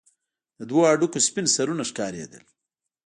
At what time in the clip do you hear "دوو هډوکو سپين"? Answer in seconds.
0.69-1.45